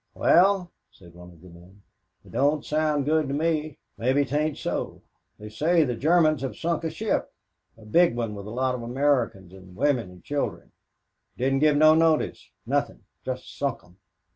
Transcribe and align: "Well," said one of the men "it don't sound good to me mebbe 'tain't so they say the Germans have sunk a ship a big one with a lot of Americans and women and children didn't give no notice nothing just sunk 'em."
"Well," 0.15 0.71
said 0.89 1.13
one 1.13 1.29
of 1.29 1.41
the 1.41 1.49
men 1.49 1.83
"it 2.25 2.31
don't 2.31 2.65
sound 2.65 3.05
good 3.05 3.27
to 3.27 3.35
me 3.35 3.77
mebbe 3.99 4.25
'tain't 4.27 4.57
so 4.57 5.03
they 5.37 5.47
say 5.47 5.83
the 5.83 5.93
Germans 5.95 6.41
have 6.41 6.55
sunk 6.57 6.83
a 6.83 6.89
ship 6.89 7.31
a 7.77 7.85
big 7.85 8.15
one 8.15 8.33
with 8.33 8.47
a 8.47 8.49
lot 8.49 8.73
of 8.73 8.81
Americans 8.81 9.53
and 9.53 9.75
women 9.75 10.09
and 10.09 10.23
children 10.23 10.71
didn't 11.37 11.59
give 11.59 11.77
no 11.77 11.93
notice 11.93 12.49
nothing 12.65 13.03
just 13.23 13.55
sunk 13.55 13.83
'em." 13.83 13.97